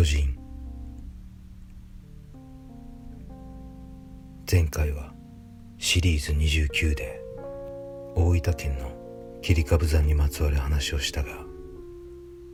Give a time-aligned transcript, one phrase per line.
[0.00, 0.34] 巨人。
[4.50, 5.12] 前回は
[5.76, 7.20] シリーズ29で
[8.14, 8.92] 大分県の
[9.42, 11.44] 切り株山にまつわる話をしたが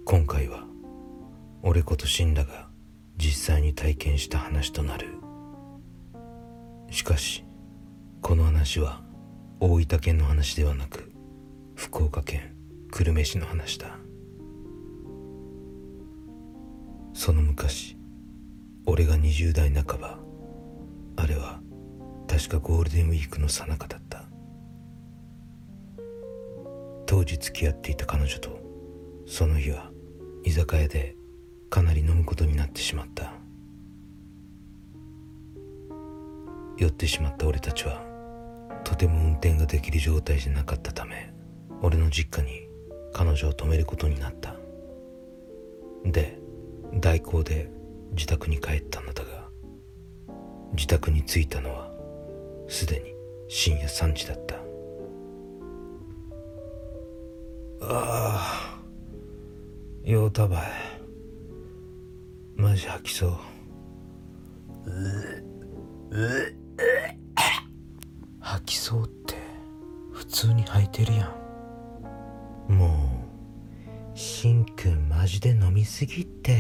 [0.05, 0.64] 今回は
[1.62, 2.66] 俺こと死んだが
[3.16, 5.06] 実際に体験した話となる。
[6.91, 7.44] しかし
[8.22, 9.02] この話は
[9.60, 11.12] 大分県の話ではなく
[11.77, 12.56] 福岡県
[12.91, 14.05] 久留米市の話だ。
[17.16, 17.97] その昔
[18.84, 20.19] 俺が20代半ば
[21.17, 21.61] あれは
[22.28, 24.25] 確かゴールデンウィークの最中だった。
[27.06, 28.61] 当時付き合っていた彼女と
[29.27, 29.91] その日は
[30.45, 31.17] 居酒屋で
[31.70, 33.33] かなり飲むことになってしまった。
[36.77, 38.03] 酔ってしまった俺たちは
[38.84, 41.33] とても運転ができる状態じゃなかったため
[41.80, 42.69] 俺の実家に
[43.14, 44.55] 彼女を泊めることになった。
[46.05, 46.45] で
[47.00, 47.70] 代行で
[48.12, 49.48] 自宅に帰ったのだが
[50.72, 51.91] 自宅に着いたのは
[52.69, 53.14] すでに
[53.48, 54.56] 深夜3時だった。
[57.83, 58.80] ああ
[60.02, 60.61] 酔うたばい
[62.56, 63.36] マジ吐きそう。
[68.41, 69.34] 吐きそうって
[70.12, 71.33] 普通に吐いてるや
[72.69, 72.72] ん。
[72.72, 72.91] もう
[74.17, 76.59] しんくんマジで飲みすぎって。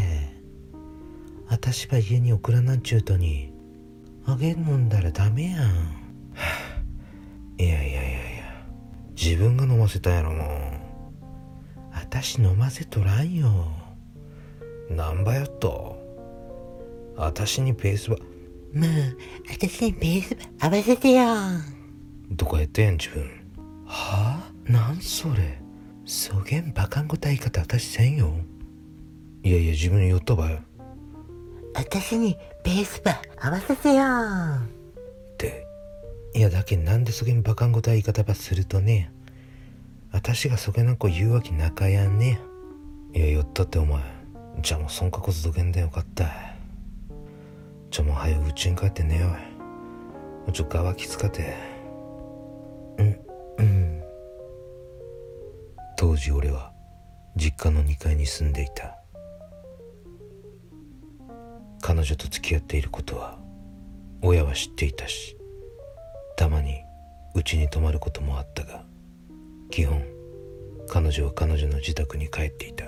[1.48, 3.50] 私は家に送らなんちゅうとに
[4.26, 5.70] あげ飲んだらダメやん。
[7.58, 8.66] いやいやいやいや。
[9.16, 10.48] 自分が飲ませたやろもう。
[11.94, 13.68] 私飲ませとらんよ。
[14.90, 15.96] なんばよっと。
[17.16, 18.16] 私にペースば。
[18.16, 19.16] もう、
[19.50, 21.24] 私にペース合わせてよ。
[22.32, 23.22] どこやってん自分。
[23.86, 24.70] はあ？
[24.70, 25.65] なんそれ
[26.08, 28.32] そげんバカンごた言い方私せんよ。
[29.42, 30.60] いやいや自分酔ったばよ。
[31.74, 34.04] 私にペースば合わせてよ。
[34.04, 35.66] って。
[36.32, 39.10] いやだけなんでそげんバカンごた言い方ばするとね。
[40.12, 42.38] 私がそげな子言うわけなかやんね。
[43.12, 44.00] いや酔ったってお前。
[44.62, 46.30] じゃあもうそんかこそどげんでよかった。
[47.90, 49.36] ちょもう早うちに帰って寝よ
[50.46, 50.52] う。
[50.52, 51.75] ちょ側きつかて
[56.16, 56.72] 当時俺は
[57.36, 58.96] 実家の2階に住んでいた。
[61.82, 63.38] 彼女と付き合っていることは
[64.22, 65.36] 親は知っていたし
[66.34, 66.80] たまに
[67.34, 68.82] うちに泊まることもあったが
[69.70, 70.02] 基本
[70.88, 72.86] 彼女は彼女の自宅に帰っていた。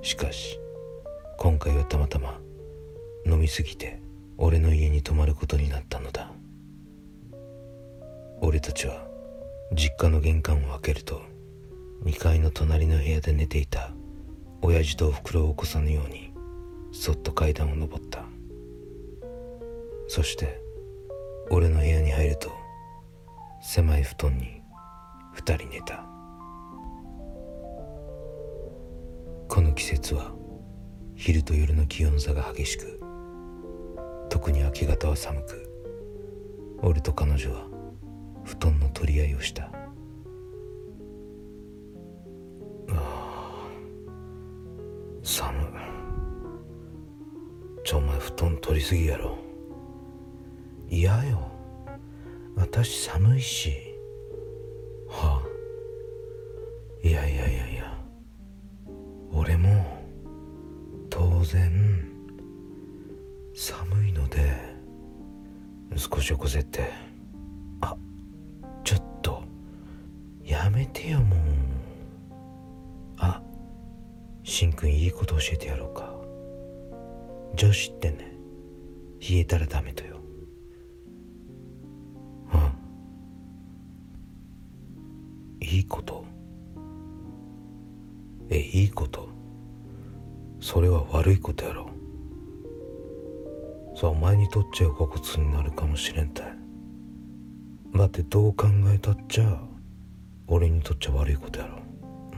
[0.00, 0.58] しかし
[1.36, 2.40] 今回はたまたま
[3.26, 4.00] 飲みすぎて
[4.38, 6.32] 俺の家に泊まることになったのだ。
[8.40, 9.09] 俺たちは
[9.72, 11.22] 実家の玄関を開けると
[12.04, 13.92] 2階の隣の部屋で寝ていた
[14.62, 16.32] 親父とおふくろを起こさぬように
[16.90, 18.24] そっと階段を上った。
[20.08, 20.60] そして
[21.50, 22.50] 俺の部屋に入ると
[23.62, 24.60] 狭い布団に
[25.34, 26.04] 二人寝た。
[29.48, 30.32] この季節は
[31.14, 33.00] 昼と夜の気温差が激しく
[34.28, 35.70] 特に明け方は寒く
[36.82, 37.69] 俺と彼女は
[38.50, 39.70] 布団の取り合いをした。
[42.88, 43.68] あ
[45.22, 45.54] 寒
[47.84, 49.38] ちょお前布団取りすぎやろ。
[50.88, 51.48] 嫌よ。
[52.56, 53.72] 私寒いし。
[55.08, 57.06] はあ。
[57.06, 57.98] いやいやいやいや。
[59.32, 60.04] 俺も
[61.08, 62.04] 当然
[63.54, 64.76] 寒いので
[65.96, 67.09] 少し起こせって。
[70.70, 71.38] やめてよもう。
[73.18, 73.42] あ
[74.44, 76.14] しんくんいいこと教えてやろうか。
[77.56, 78.36] 女子ってね
[79.28, 80.18] 冷えたらダメとよ。
[82.54, 82.56] う
[85.64, 85.66] ん。
[85.66, 86.24] いいこと？
[88.48, 89.28] えいいこと？
[90.60, 91.90] それは悪いことやろ。
[93.96, 96.56] さあお前にとっちゃ不骨になるかもしれんたい。
[97.92, 99.60] だってどう考えたっちゃ？
[100.52, 101.78] 俺にとっちゃ悪いことやろ。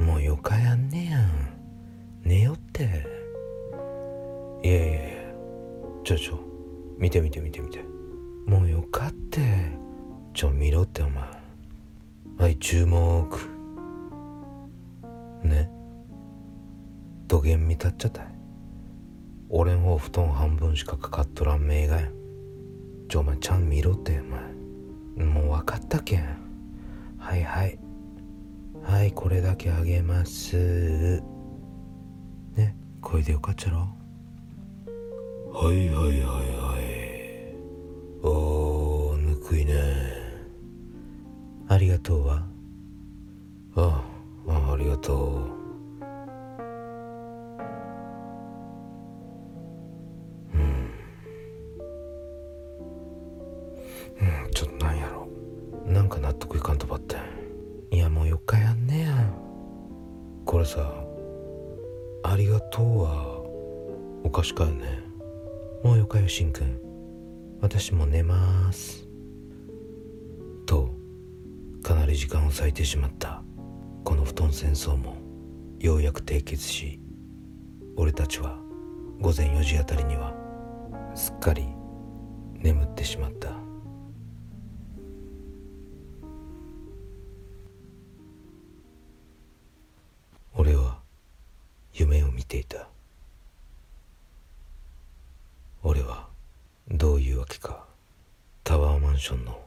[0.05, 1.31] もうよかやんねやん。
[2.23, 3.07] 寝よって。
[4.63, 5.01] いやいやいや。
[6.05, 6.39] ちょちょ。
[6.99, 7.83] 見て見て見て見て。
[8.47, 9.41] もうよかって。
[10.35, 11.25] ちょ見ろってお前。
[12.37, 13.27] はい注目。
[15.43, 15.71] ね。
[17.29, 18.25] 土下見たっちゃった。
[18.25, 18.27] い
[19.49, 22.09] 俺ん方布団半分しかかかっとらんめえがや
[23.09, 25.27] ちょお前ちゃん見ろってお前。
[25.27, 26.37] もう分かったけん。
[27.19, 27.82] はいはい。
[28.93, 31.23] はいこれだけあげます。
[32.55, 33.89] ねこれでよかっちゃろ？
[35.51, 36.83] はいはいはいはい。
[38.23, 39.73] おーぬくいね。
[41.69, 42.47] ありがとうわ
[43.77, 44.05] あ
[44.47, 45.19] あありがとう。
[50.55, 50.91] うん。
[54.53, 55.27] ちょっとなんやろ。
[55.87, 57.17] なんか納得いかんとばって
[57.91, 58.82] いやもう4日やん
[60.63, 60.95] ねやこれさ
[62.25, 63.43] ありがとうは
[64.25, 65.03] おかしかよね。
[65.83, 66.79] もうよかよしんくん。
[67.61, 69.09] 私も寝ます。
[70.65, 70.95] と
[71.83, 73.43] かなり時間を割いてしまった。
[74.05, 75.17] この布団戦争も
[75.81, 77.01] ようやく締結し
[77.97, 78.59] 俺たちは
[79.21, 80.33] 午前4時あたりには
[81.15, 81.67] すっかり
[82.61, 83.62] 眠ってしまった。
[95.93, 96.27] 俺は
[96.89, 97.85] どういうわけか。
[98.65, 99.61] タワーマンションの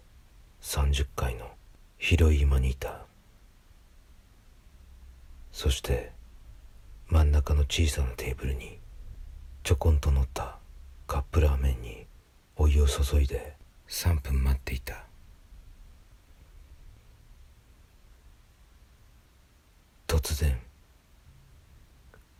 [0.59, 1.51] 30階の
[1.99, 3.05] 広い居間にいた。
[5.51, 6.11] そして
[7.09, 8.79] 真ん中の小さなテーブルに
[9.61, 10.57] ちょこんと乗った
[11.05, 12.07] カップラーメンに
[12.55, 13.55] お湯を注いで
[13.87, 15.05] 3分待っていた。
[20.07, 20.57] 突然。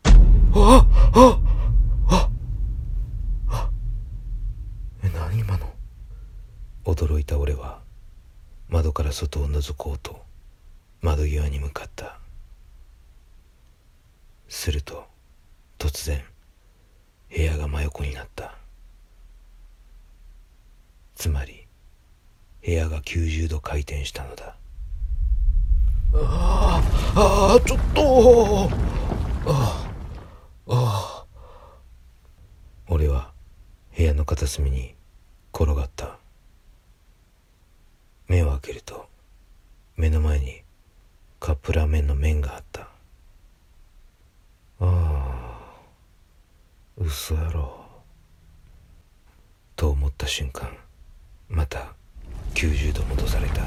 [0.04, 1.40] あっあ
[2.08, 2.30] あ
[3.48, 3.70] あ
[5.02, 5.66] え何今の
[6.86, 7.80] 驚いた俺は
[8.68, 10.22] 窓から外を覗こうと
[11.02, 12.18] 窓際に向かった。
[14.48, 15.04] すると
[15.78, 16.22] 突然
[17.28, 18.54] 部屋が真横になった。
[21.16, 21.66] つまり
[22.64, 24.56] 部屋が90度回転したのだ。
[26.14, 26.80] あ
[27.16, 28.70] あああちょっと。
[29.46, 29.88] あ
[30.68, 31.26] あああ
[32.88, 33.32] 俺は
[33.96, 34.94] 部屋の片隅に
[35.52, 36.15] 転がった
[38.28, 39.08] 目を開けると
[39.96, 40.62] 目の前に
[41.38, 42.82] カップラーメンの麺があった。
[42.82, 42.88] あ
[44.80, 45.58] あ
[46.96, 47.86] 嘘やろ。
[49.76, 50.70] と思った瞬間
[51.48, 51.94] また
[52.54, 53.62] 90度戻された。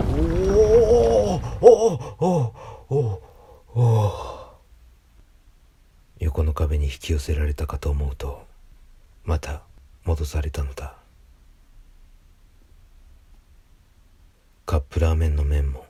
[0.00, 1.76] おおお
[2.18, 2.54] お
[2.88, 3.22] お
[3.74, 4.42] おお
[6.18, 8.46] 横の壁に引き寄せられたかと思うと
[9.24, 9.62] また
[10.04, 11.01] 戻されたのだ。
[14.72, 15.84] カップラーメンの麺も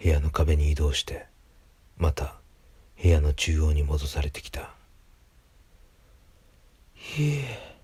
[0.00, 1.26] 部屋の壁に移動して
[1.98, 2.36] また
[3.02, 4.70] 部屋の中央に戻されてきた。
[7.18, 7.76] いえ。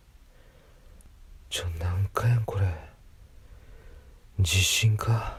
[1.49, 2.67] ちょ何回やんこれ。
[4.39, 5.37] 地震か。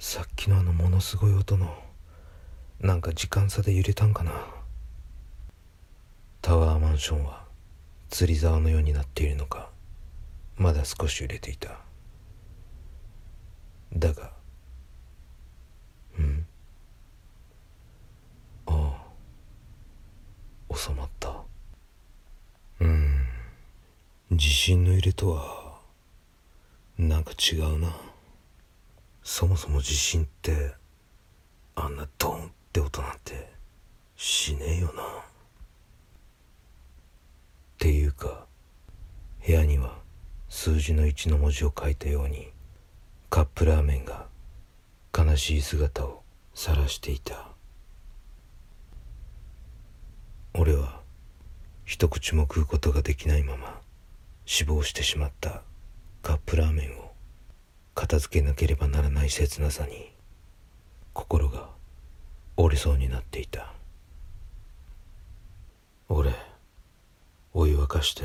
[0.00, 1.72] さっきのあのものすごい音の
[2.80, 4.32] なんか時間差で揺れたんかな。
[6.40, 7.44] タワーマンションは
[8.10, 9.70] 釣り竿のようになっているのか
[10.56, 11.91] まだ少し揺れていた。
[13.96, 14.32] だが。
[16.18, 16.46] うん。
[18.66, 19.04] あ
[20.70, 20.76] あ。
[20.76, 21.34] 収まった。
[22.80, 23.26] うん。
[24.32, 25.78] 地震の揺れとは
[26.98, 27.94] なんか違うな。
[29.22, 30.74] そもそも地震って
[31.74, 33.52] あんなドンって音なんて
[34.16, 35.02] しねえよな。
[35.02, 35.04] っ
[37.78, 38.46] ていうか
[39.44, 39.98] 部屋には
[40.48, 42.52] 数字の1の文字を書いたように
[43.34, 44.26] カップラーメンが
[45.16, 46.22] 悲しい姿を
[46.52, 47.48] 晒していた。
[50.52, 51.00] 俺は
[51.86, 53.80] 一口も食うことができないまま
[54.44, 55.62] 死亡してしまった。
[56.20, 57.14] カップラーメンを
[57.94, 60.12] 片付けなければならない切なさに
[61.14, 61.70] 心が
[62.58, 63.72] 折れそうになっていた。
[66.10, 66.34] 俺
[67.54, 68.24] お湯沸かして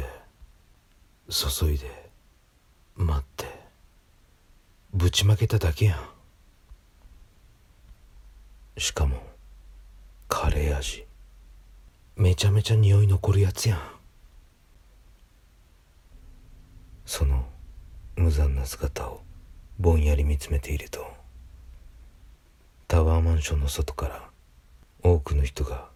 [1.30, 2.12] 注いで
[2.98, 3.57] 待って。
[4.98, 6.00] ぶちまけただけやん。
[8.80, 9.22] しかも
[10.28, 11.06] カレー味。
[12.16, 13.80] めちゃめちゃ匂い残るやつやん。
[17.06, 17.46] その
[18.16, 19.22] 無残な姿を
[19.78, 21.06] ぼんやり見つめていると
[22.88, 24.28] タワーマンションの外から
[25.04, 25.92] 多くの人が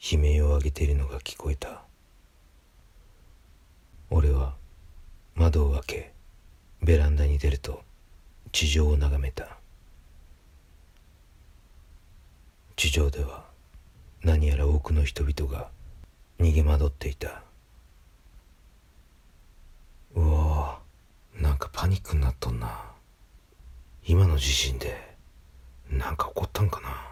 [0.00, 1.82] 悲鳴を上げているのが聞こえた。
[4.08, 4.54] 俺は
[5.34, 6.14] 窓を開け
[6.82, 7.86] ベランダに出ると
[8.58, 9.56] 地上を眺めた。
[12.74, 13.44] 地上では
[14.24, 15.68] 何やら多くの人々が
[16.40, 17.44] 逃げ惑っていた。
[20.12, 20.80] うわ
[21.40, 22.82] なんかパニックになっとんな。
[24.04, 25.16] 今の地震で
[25.88, 27.06] なんか起こったんかな。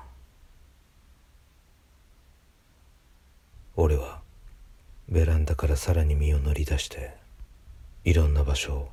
[3.76, 4.20] 俺は
[5.08, 7.14] ベランダからさらに身を乗り出して
[8.02, 8.88] いろんな場所を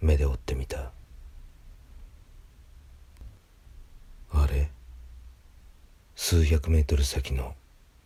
[0.00, 0.90] 目で追ってみた。
[4.34, 4.70] あれ？
[6.16, 7.54] 数百メートル先の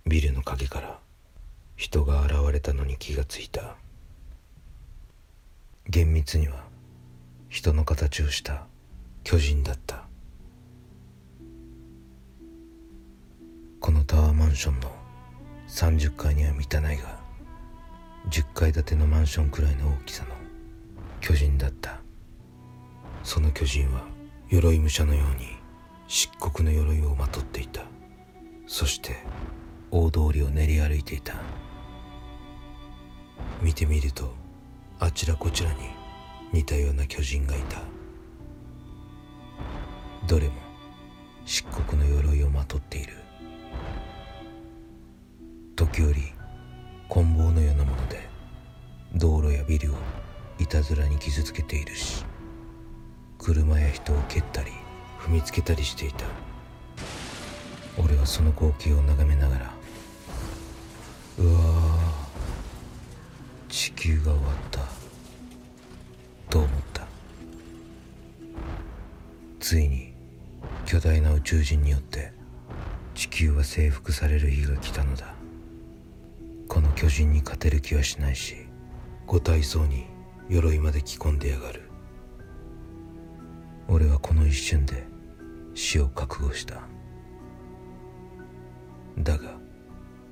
[0.06, 0.98] ビルの陰から
[1.76, 3.76] 人が現れたのに気がついた。
[5.88, 6.64] 厳密には
[7.48, 8.66] 人の形をした
[9.22, 10.04] 巨人だった。
[13.80, 14.90] このタワーマンションの
[15.68, 17.20] 30階には満たないが
[18.30, 20.30] 10階建てのマンションくらいの大きさの
[21.20, 22.00] 巨人だった。
[23.22, 24.02] その巨人は
[24.48, 25.55] 鎧武者のように
[26.08, 27.82] 漆黒の鎧をまとっていた。
[28.66, 29.16] そして
[29.90, 31.34] 大通りを練り歩いていた。
[33.62, 34.34] 見てみると
[34.98, 35.78] あちらこちらに
[36.52, 37.82] 似たような巨人がいた。
[40.26, 40.54] どれも
[41.44, 43.14] 漆黒の鎧をまとっている。
[45.76, 46.32] 時折
[47.08, 48.28] 棍棒のようなもので
[49.14, 49.96] 道路やビルを
[50.58, 52.24] いたずらに傷つけているし
[53.38, 54.72] 車や人を蹴ったり
[55.26, 56.24] 踏みつけたりしていた。
[57.98, 59.74] 俺はその光景を眺めながら
[61.38, 61.60] うわ
[63.68, 64.40] 地球が終わっ
[64.70, 64.80] た。
[66.48, 67.06] と思った。
[69.58, 70.14] ついに
[70.84, 72.32] 巨大な宇宙人によって
[73.14, 75.34] 地球は征服される日が来たのだ。
[76.68, 78.54] この巨人に勝てる気はしないし
[79.26, 80.06] 五体そうに
[80.48, 81.90] 鎧まで着込んでやがる。
[83.88, 85.15] 俺はこの一瞬で
[85.76, 86.80] 死を覚悟した。
[89.18, 89.50] だが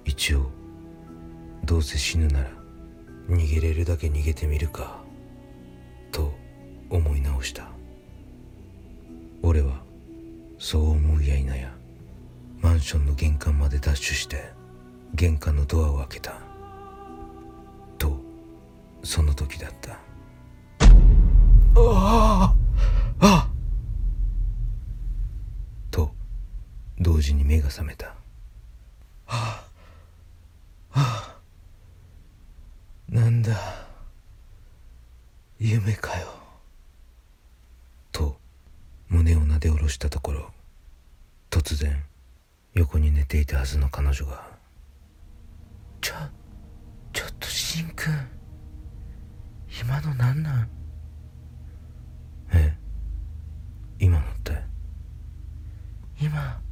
[0.06, 0.50] 一応
[1.64, 2.50] どうせ死ぬなら
[3.28, 5.02] 逃げれるだけ逃げてみるか
[6.10, 6.32] と
[6.88, 7.68] 思い直した。
[9.42, 9.82] 俺は
[10.58, 11.70] そう思うやいなや
[12.62, 14.50] マンションの玄関までダッシュして
[15.14, 16.40] 玄関のドアを開けた。
[17.98, 18.18] と
[19.02, 19.98] その時だった。
[21.76, 22.54] ああ
[23.20, 23.53] あと
[27.04, 28.06] 同時に目が覚めた。
[28.06, 28.14] は
[29.26, 29.64] あ
[30.88, 31.36] はあ。
[33.10, 33.52] なんだ
[35.58, 36.28] 夢かよ。
[38.10, 38.38] と
[39.10, 40.50] 胸をなで下ろしたところ
[41.50, 42.02] 突然
[42.72, 44.48] 横に寝ていたはずの彼女が
[46.00, 46.14] ちょ、
[47.12, 48.26] ちょっとしんくん。
[49.78, 50.68] 今のなんなん
[52.54, 52.74] え
[53.98, 54.52] 今のって
[56.20, 56.62] 今、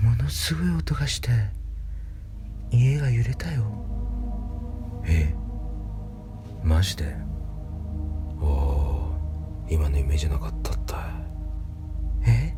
[0.00, 1.30] ものすごい音がして、
[2.70, 3.64] 家が揺れたよ。
[5.06, 5.34] え
[6.62, 7.16] マジで？
[8.42, 9.14] おお
[9.70, 10.98] 今の夢じゃなかったった
[12.26, 12.54] え？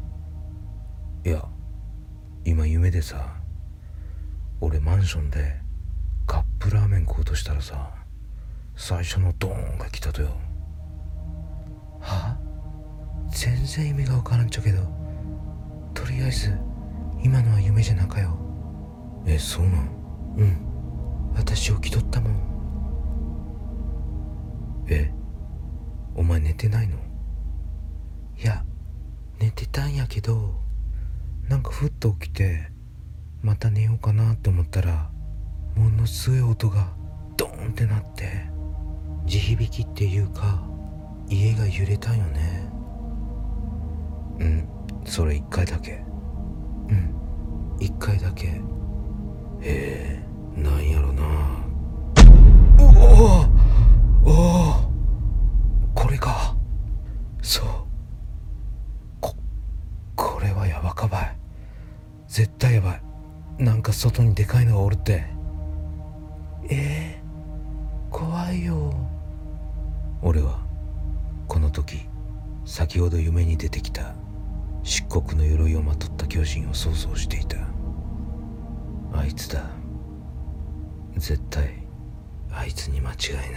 [1.25, 1.45] いや
[2.45, 3.37] 今夢でさ
[4.61, 5.55] 俺マンションで
[6.27, 7.89] カップラーメン食おうとしたらさ
[8.75, 10.31] 最初のドーンが来たとよ。
[12.01, 12.37] は？
[13.31, 14.83] 全然意味がわからんちょけど、
[15.95, 16.51] とりあえず、
[17.27, 18.39] 今のは夢じゃなかよ。
[19.27, 19.89] えそうなん？
[20.37, 20.57] うん。
[21.35, 22.33] 私起きとったもん。
[24.87, 25.13] え？
[26.15, 26.99] お前寝てないの？
[28.39, 28.65] いや、
[29.41, 30.55] 寝てたんやけど、
[31.49, 32.71] なんかふっと起きて、
[33.43, 35.11] また寝ようかなって思ったら、
[35.75, 36.93] ものすごい音が
[37.37, 38.49] ドーンってなって、
[39.25, 40.63] 地響きっていうか、
[41.29, 42.71] 家が揺れたんよね。
[44.39, 44.69] うん
[45.05, 46.06] それ一回だけうん、
[47.79, 48.61] 一回だけ。
[49.63, 50.23] え
[50.57, 51.25] えなんやろな
[52.79, 52.85] お
[54.29, 54.75] おおお
[55.95, 56.57] これか。
[57.43, 57.67] そう。
[59.21, 59.35] こ、
[60.15, 61.37] これはやばかばい。
[62.29, 63.03] 絶対やばい。
[63.59, 65.27] なんか外にでかいのがおるって。
[66.69, 68.93] えー、怖いよ。
[70.23, 70.59] 俺は
[71.47, 72.09] この時
[72.65, 74.15] 先ほど夢に出てきた
[74.87, 77.57] 漆黒の鎧をまとった巨人を想像していた。
[79.13, 79.65] あいつだ。
[81.17, 81.85] 絶対
[82.53, 83.51] あいつに間違いない。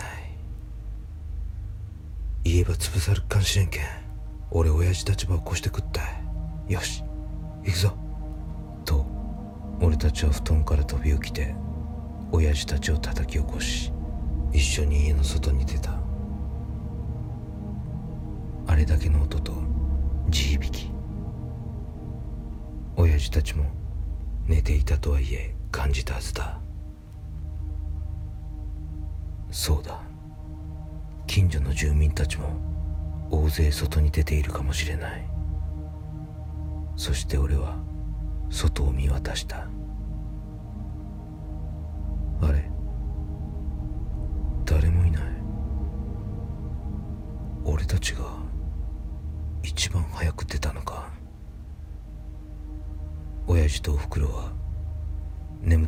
[2.45, 3.83] 言えば潰さるかんしれんけん。
[4.49, 6.73] 俺親父立場を越して食ったい。
[6.73, 7.03] よし
[7.63, 7.93] 行くぞ。
[8.83, 9.05] と
[9.81, 11.53] 俺たちは布団から飛び起きて
[12.31, 13.93] 親父たちを叩き起こし
[14.51, 15.91] 一緒に家の外に出た。
[18.65, 19.53] あれだけの音と
[20.31, 20.98] 地響き。
[22.99, 23.63] 親父たちも
[24.45, 26.59] 寝ていたとはいえ感じたはずだ。
[29.51, 30.01] そうだ。
[31.25, 32.49] 近所の住民たちも
[33.31, 35.25] 大勢外に出ているかもしれない。
[36.97, 37.77] そして俺は
[38.49, 39.65] 外を見渡した。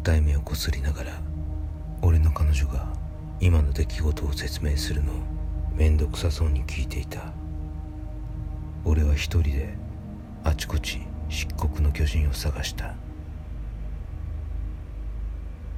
[0.02, 1.22] 眠たい目をこすりながら
[2.02, 2.88] 俺の彼女が
[3.40, 5.16] 今の出来事を説明するのを
[5.76, 7.32] 面倒くさそうに聞いていた。
[8.84, 9.76] 俺は一人で
[10.44, 12.96] あちこち漆黒の巨人を探した。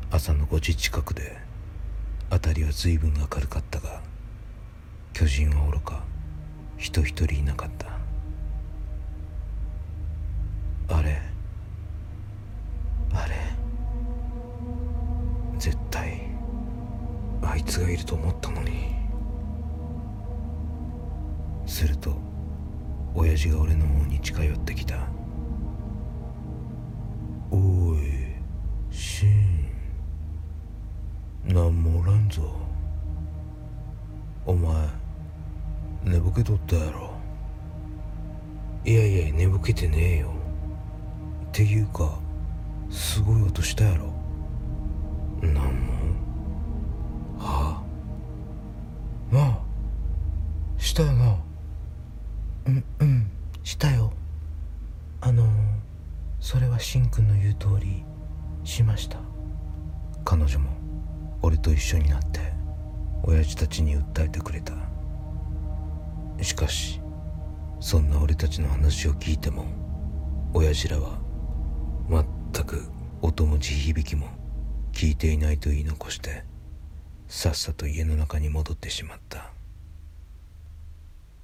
[0.09, 1.37] 朝の5時近くで
[2.29, 4.01] 辺りは随分明るかったが
[5.11, 6.01] 巨人はおろか
[6.77, 7.87] 人一人いなかった。
[10.95, 11.21] あれ
[18.13, 18.93] と思ったのに。
[21.65, 22.15] すると
[23.15, 25.07] 親父が俺の方に近寄ってきた。
[27.49, 27.97] おい
[28.91, 29.71] シン。
[31.45, 32.55] なんもおらんぞ。
[34.45, 34.87] お前
[36.03, 37.13] 寝ぼけとったやろ。
[38.85, 40.33] いやいや寝ぼけてねえよ。
[41.47, 42.19] っていうか
[42.91, 44.13] すごい音したやろ。
[45.41, 45.92] なんも。
[50.93, 51.35] したよな。
[52.67, 53.31] うんうん
[53.63, 54.13] したよ。
[55.21, 55.47] あの
[56.39, 58.03] それはしんくんの言う通り
[58.63, 59.17] しました。
[60.23, 60.69] 彼女も
[61.41, 62.41] 俺と一緒になって
[63.23, 64.75] 親父たちに訴えてくれた。
[66.43, 67.01] しかし
[67.79, 69.65] そんな俺たちの話を聞いても
[70.53, 71.17] 親父らは
[72.07, 72.83] 全く
[73.23, 74.27] 音も地響きも
[74.91, 76.43] 聞いていないと言い残して
[77.27, 79.52] さっさと家の中に戻ってしまった。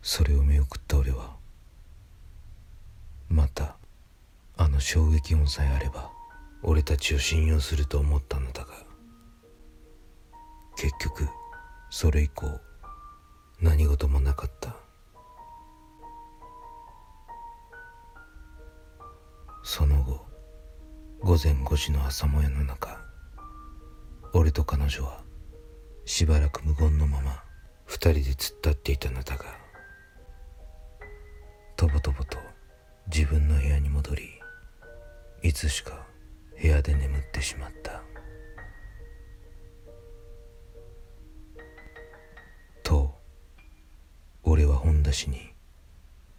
[0.02, 1.36] それを見送った俺は
[3.28, 3.76] また
[4.58, 6.10] あの衝撃音さえあれば
[6.64, 8.74] 俺たちを信用すると思ったのだが
[10.76, 11.28] 結局
[11.90, 12.60] それ以降
[13.62, 14.76] 何事もなかった。
[19.72, 20.26] その後
[21.20, 23.00] 午前5時の朝もやの中
[24.34, 25.22] 俺と彼女は
[26.06, 27.44] しばらく無言のまま
[27.86, 29.46] 二人で突っ立っていたのだが
[31.80, 32.38] とぼとぼと
[33.08, 34.24] 自分の部屋に戻り
[35.42, 36.06] いつしか
[36.62, 38.04] 部屋で眠ってしまった。
[42.84, 43.16] と
[44.44, 45.54] 俺は本田氏に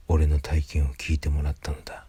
[0.09, 2.05] 俺の体験を聞いてもらったのだ。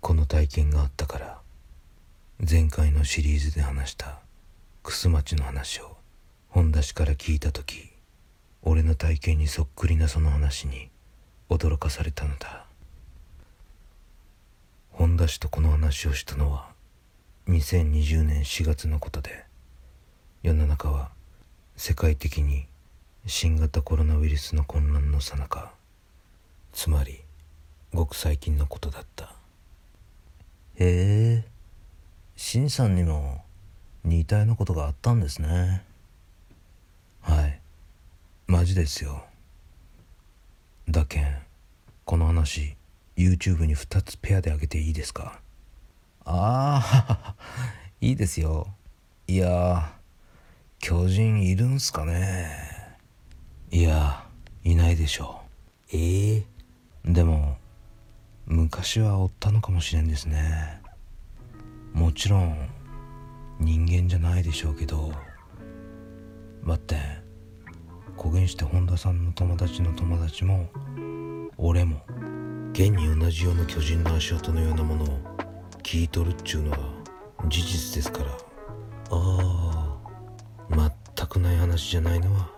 [0.00, 1.40] この体験があったから
[2.40, 4.18] 前回のシリーズで話した
[4.82, 5.98] 楠町の話を
[6.48, 7.92] 本田氏から聞いた時
[8.62, 10.90] 俺の体験にそっくりなその話に
[11.48, 12.66] 驚かされたのだ。
[14.90, 16.68] 本田氏とこの話をしたのは
[17.48, 19.44] 2020年4月のことで
[20.42, 21.10] 世の中は
[21.76, 22.66] 世界的に
[23.26, 25.72] 新型コロナウイルスの混乱のさなか
[26.72, 27.20] つまり
[27.92, 29.32] ごく最近のことだった。
[30.76, 31.44] へえ。
[32.36, 33.42] しんさんにも
[34.04, 35.84] 似たようなことがあったんですね。
[38.68, 39.24] マジですよ。
[40.90, 41.38] だけん
[42.04, 42.76] この話
[43.16, 45.40] YouTube に2つペアで上げていいですか？
[46.26, 47.34] ああ
[48.02, 48.66] いいですよ。
[49.26, 49.90] いや
[50.80, 52.50] 巨人いるんすかね？
[53.70, 54.26] いや
[54.64, 55.40] いないでしょ
[55.90, 55.96] う。
[55.96, 57.56] ええー、でも
[58.44, 60.82] 昔はおったのかもしれんですね。
[61.94, 62.68] もちろん
[63.60, 65.10] 人間じゃないでしょうけど。
[66.62, 67.26] 待って
[68.18, 70.68] 公言して本田さんの友達の友達も
[71.56, 72.04] 俺も
[72.72, 75.20] 現に同じような巨人の足音のようなものを
[75.84, 76.78] 聞いとるっちゅうのは
[77.46, 78.30] 事実ですから。
[79.10, 79.98] あ
[80.70, 82.50] あ全くない話じゃないのは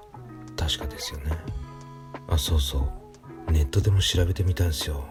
[0.57, 1.33] 確かですよね。
[2.29, 2.91] あそうそ
[3.49, 3.53] う。
[3.53, 5.05] ネットでも調べてみたんすよ。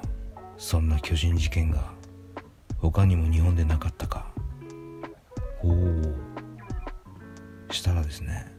[0.57, 1.93] そんな巨人事件が
[2.79, 4.33] 他にも日本でなかったか。
[5.63, 5.73] おお
[7.71, 8.58] したらですね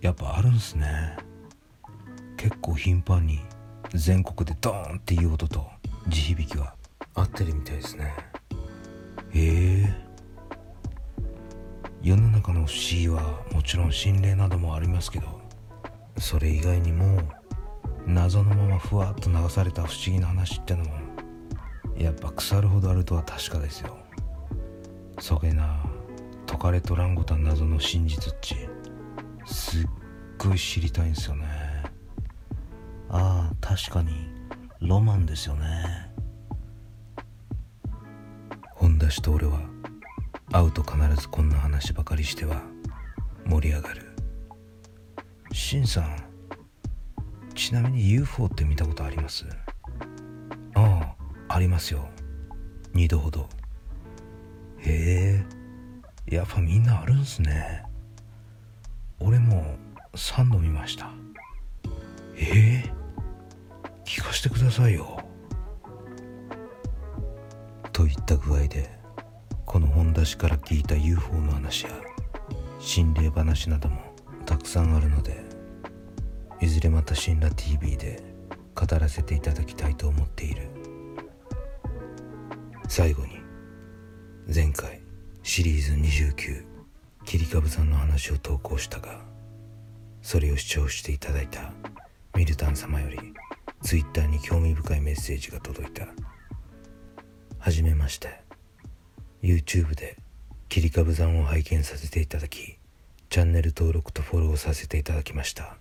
[0.00, 1.16] やっぱあるんすね。
[2.36, 3.40] 結構頻繁に
[3.94, 5.68] 全国でドーンっていう音と
[6.08, 6.74] 地響きが。
[7.14, 8.14] 合ってるみたいですね。
[9.30, 10.10] へえ。
[12.02, 15.40] 世の中の不思議はもちろん心霊などもありますけど。
[16.18, 17.18] それ以外にも
[18.06, 20.90] 謎のままふわっと流された不思議な話ってのも
[21.96, 23.96] やっぱ腐るほどあるとは確かですよ。
[25.18, 25.82] そげな
[26.46, 28.68] 解かれとらんごた謎の真実っち
[29.52, 29.86] すっ
[30.38, 31.46] ごい知りたいんすよね。
[33.08, 34.28] ああ確かに
[34.80, 36.10] ロマンですよね。
[38.74, 39.60] 本田氏と俺は
[40.52, 42.62] 会うと必ずこんな話ばかりしては
[43.44, 44.16] 盛り上がる。
[45.52, 46.16] しんさん
[47.54, 49.44] ちなみに UFO って見たことあります？
[50.74, 51.14] あ
[51.48, 52.08] あありますよ。
[52.94, 53.48] 2度ほど。
[54.78, 55.44] へ
[56.28, 57.84] えやっぱみんなあるんすね
[59.20, 59.76] 俺も
[60.14, 61.10] 3度見ました。
[62.36, 62.82] え？
[62.84, 62.92] え
[64.04, 65.18] 聞かせてくださいよ。
[67.92, 68.90] といった具合で
[69.66, 71.90] この本出しから聞いた UFO の話や
[72.78, 74.00] 心霊話なども
[74.46, 75.44] たくさんあるので
[76.60, 78.22] いずれまた神羅 TV で
[78.74, 80.68] 語らせていただきたいと思っている。
[82.88, 83.38] 最後に
[84.52, 85.02] 前回
[85.42, 86.69] シリーズ29
[87.30, 89.20] 切り株さんの話を投稿したが
[90.20, 91.72] それを視聴していただいた
[92.34, 93.18] ミルタン様より
[93.82, 96.08] Twitter に興味深いメッセージが届いた。
[97.60, 98.40] はじめまして。
[99.44, 100.16] YouTube で
[100.68, 102.78] 切り株山を拝見させていただき
[103.28, 105.76] チャンネル登録とフォローさせていただきました。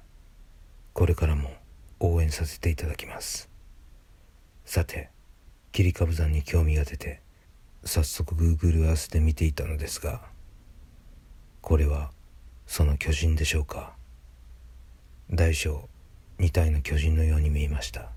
[0.94, 1.50] これからも
[2.00, 3.50] 応援させていただきます。
[4.66, 5.10] さて
[5.72, 7.24] 切り株山に興味が出て
[7.84, 10.22] 早速 Google Earth で見ていたのですが
[11.70, 12.10] これは
[12.66, 13.94] その巨人でしょうか？
[15.30, 15.88] 大小
[16.40, 18.10] 2体の巨人のように見えました。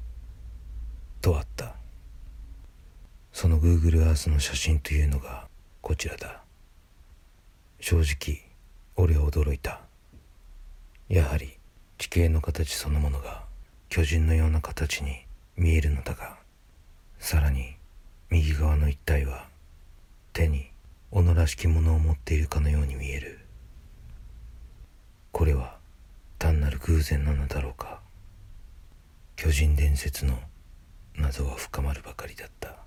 [1.20, 1.74] とあった。
[3.30, 5.48] その Google Earth の写真というのが
[5.82, 6.40] こちらだ。
[7.78, 8.40] 正直
[8.96, 9.82] 俺は驚いた。
[11.10, 11.58] やはり
[11.98, 13.42] 地形の形そのものが
[13.90, 15.26] 巨人のような形に
[15.58, 16.38] 見えるのだが
[17.18, 17.76] さらに
[18.30, 19.44] 右側の一体は
[20.32, 20.70] 手に
[21.10, 23.40] 斧らしきものを持っているかのように見える。
[25.32, 25.78] これは
[26.38, 28.00] 単なる偶然なのだろうか。
[29.34, 30.38] 巨人伝説の
[31.16, 32.81] 謎は深まるばかりだった。